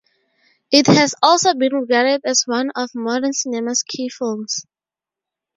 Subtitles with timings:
[0.71, 4.65] It has also been regarded as one of modern cinema's key films.